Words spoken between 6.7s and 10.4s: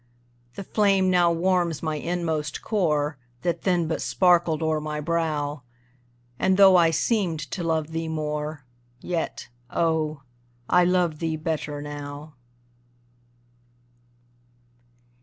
I seemed to love thee more, Yet, oh,